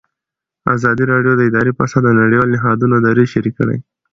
[0.75, 3.77] ازادي راډیو د اداري فساد د نړیوالو نهادونو دریځ شریک کړی.